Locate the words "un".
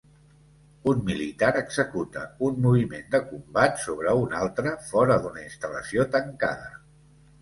0.91-1.03, 2.47-2.57, 4.23-4.35